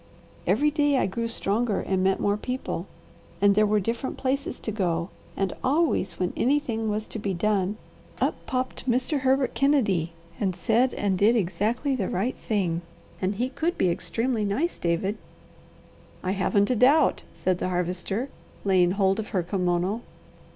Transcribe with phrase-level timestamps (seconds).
[0.47, 2.87] Every day I grew stronger and met more people,
[3.39, 7.77] and there were different places to go, and always, when anything was to be done,
[8.19, 9.19] up popped Mr.
[9.19, 12.81] Herbert Kennedy and said and did exactly the right thing,
[13.21, 15.19] and he could be extremely nice, David."
[16.23, 18.29] "I haven't a doubt!" said the Harvester,
[18.65, 20.01] laying hold of her kimono.